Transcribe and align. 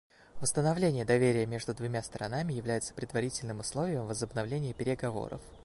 Восстановление 0.39 1.05
доверия 1.05 1.45
между 1.45 1.75
двумя 1.75 2.01
сторонами 2.01 2.53
является 2.53 2.95
предварительным 2.95 3.59
условием 3.59 4.07
возобновления 4.07 4.73
переговоров. 4.73 5.43